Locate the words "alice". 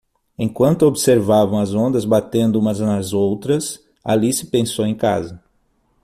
4.03-4.43